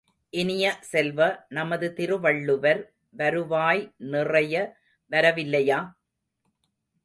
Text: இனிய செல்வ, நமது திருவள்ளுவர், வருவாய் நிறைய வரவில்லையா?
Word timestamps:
இனிய 0.33 0.77
செல்வ, 0.81 1.45
நமது 1.49 1.93
திருவள்ளுவர், 1.93 2.81
வருவாய் 3.11 3.93
நிறைய 3.97 4.55
வரவில்லையா? 5.11 5.79